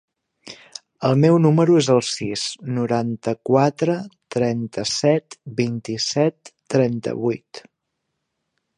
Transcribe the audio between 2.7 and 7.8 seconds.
noranta-quatre, trenta-set, vint-i-set, trenta-vuit.